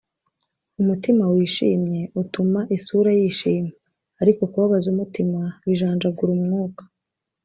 umutima 0.81 1.23
wishimye 1.33 2.01
utuma 2.21 2.59
isura 2.75 3.09
yishima, 3.19 3.71
ariko 4.21 4.41
kubabaza 4.51 4.87
umutima 4.93 5.39
bijanjagura 5.65 6.31
umwuka 6.37 6.83